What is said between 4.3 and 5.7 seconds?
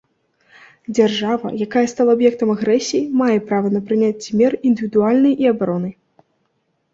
мер індывідуальнай і